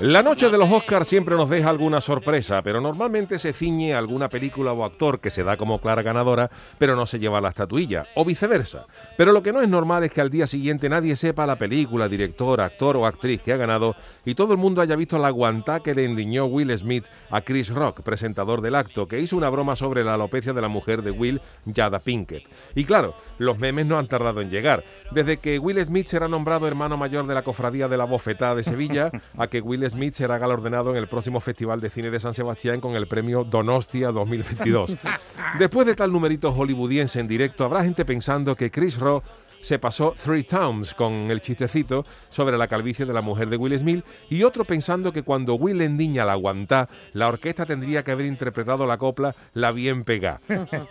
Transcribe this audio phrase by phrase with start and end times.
[0.00, 3.98] La noche de los Oscars siempre nos deja alguna sorpresa, pero normalmente se ciñe a
[3.98, 7.48] alguna película o actor que se da como clara ganadora, pero no se lleva la
[7.48, 8.86] estatuilla, o viceversa.
[9.16, 12.08] Pero lo que no es normal es que al día siguiente nadie sepa la película,
[12.08, 15.80] director, actor o actriz que ha ganado y todo el mundo haya visto la guantá
[15.80, 19.74] que le endiñó Will Smith a Chris Rock, presentador del acto, que hizo una broma
[19.74, 21.40] sobre la alopecia de la mujer de Will,
[21.74, 22.48] Jada Pinkett.
[22.76, 24.84] Y claro, los memes no han tardado en llegar.
[25.10, 28.62] Desde que Will Smith será nombrado hermano mayor de la cofradía de la bofetada de
[28.62, 32.34] Sevilla, a que Will Smith será galardonado en el próximo Festival de Cine de San
[32.34, 34.96] Sebastián con el premio Donostia 2022.
[35.58, 39.24] Después de tal numerito hollywoodiense en directo, habrá gente pensando que Chris Rock
[39.60, 43.76] se pasó Three Towns con el chistecito sobre la calvicie de la mujer de Will
[43.78, 48.26] Smith y otro pensando que cuando Will endiña la aguantá, la orquesta tendría que haber
[48.26, 50.40] interpretado la copla La Bien Pegá.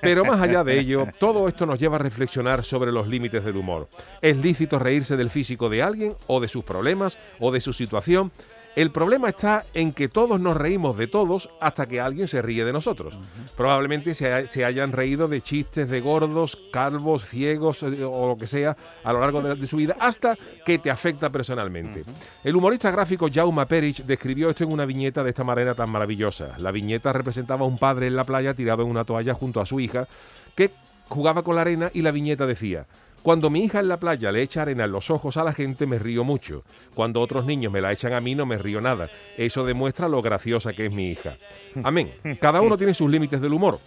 [0.01, 3.57] Pero más allá de ello, todo esto nos lleva a reflexionar sobre los límites del
[3.57, 3.89] humor.
[4.21, 8.31] ¿Es lícito reírse del físico de alguien o de sus problemas o de su situación?
[8.77, 12.63] El problema está en que todos nos reímos de todos hasta que alguien se ríe
[12.63, 13.17] de nosotros.
[13.55, 18.77] Probablemente se, hayan reído de chistes de gordos, calvos, ciegos eh, o lo que sea
[19.03, 22.03] a lo largo de, su vida hasta que te afecta personalmente.
[22.43, 26.53] El humorista gráfico Jaume Perich describió esto en una viñeta de esta manera tan maravillosa.
[26.59, 29.65] La viñeta representaba a un padre en la playa tirado en una toalla junto a
[29.65, 30.07] su hija
[30.53, 30.69] que
[31.09, 32.85] jugaba con la arena y la viñeta decía
[33.23, 35.85] cuando mi hija en la playa le echa arena en los ojos a la gente
[35.85, 36.63] me río mucho.
[36.93, 39.09] Cuando otros niños me la echan a mí no me río nada.
[39.37, 41.37] Eso demuestra lo graciosa que es mi hija.
[41.83, 42.13] Amén.
[42.39, 43.79] Cada uno tiene sus límites del humor.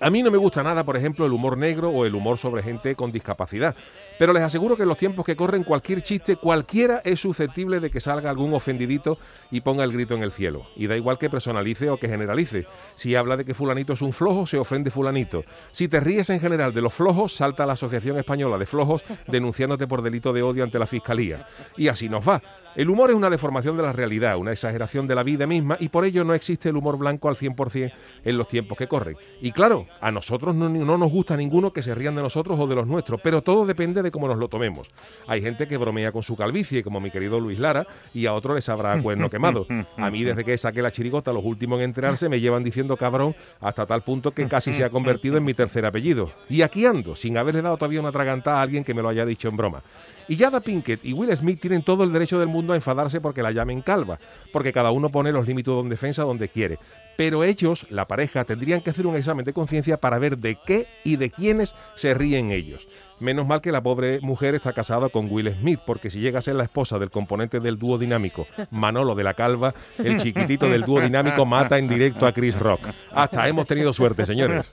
[0.00, 2.62] A mí no me gusta nada, por ejemplo, el humor negro o el humor sobre
[2.62, 3.74] gente con discapacidad.
[4.18, 7.90] Pero les aseguro que en los tiempos que corren cualquier chiste, cualquiera es susceptible de
[7.90, 9.18] que salga algún ofendidito
[9.50, 10.66] y ponga el grito en el cielo.
[10.76, 12.66] Y da igual que personalice o que generalice.
[12.96, 15.44] Si habla de que fulanito es un flojo, se ofende fulanito.
[15.72, 19.86] Si te ríes en general de los flojos, salta la Asociación Española de Flojos denunciándote
[19.86, 21.46] por delito de odio ante la Fiscalía.
[21.76, 22.42] Y así nos va.
[22.76, 25.90] El humor es una deformación de la realidad, una exageración de la vida misma y
[25.90, 27.92] por ello no existe el humor blanco al 100%
[28.24, 29.16] en los tiempos que corren.
[29.40, 32.66] Y claro, a nosotros no, no nos gusta ninguno que se rían de nosotros o
[32.66, 34.90] de los nuestros, pero todo depende de cómo nos lo tomemos.
[35.28, 38.54] Hay gente que bromea con su calvicie, como mi querido Luis Lara, y a otro
[38.54, 39.66] les habrá cuerno quemado.
[39.96, 43.36] A mí, desde que saqué la chirigota, los últimos en enterarse me llevan diciendo cabrón
[43.60, 46.32] hasta tal punto que casi se ha convertido en mi tercer apellido.
[46.48, 49.24] Y aquí ando, sin haberle dado todavía una tragantada a alguien que me lo haya
[49.24, 49.82] dicho en broma.
[50.26, 53.42] Y Jada Pinkett y Will Smith tienen todo el derecho del mundo a enfadarse porque
[53.42, 54.18] la llamen calva,
[54.52, 56.78] porque cada uno pone los límites de defensa donde quiere.
[57.16, 60.88] Pero ellos, la pareja, tendrían que hacer un examen de conciencia para ver de qué
[61.04, 62.88] y de quiénes se ríen ellos.
[63.20, 66.42] Menos mal que la pobre mujer está casada con Will Smith, porque si llega a
[66.42, 70.82] ser la esposa del componente del dúo dinámico, Manolo de la Calva, el chiquitito del
[70.82, 72.88] dúo dinámico mata en directo a Chris Rock.
[73.12, 74.72] Hasta hemos tenido suerte, señores.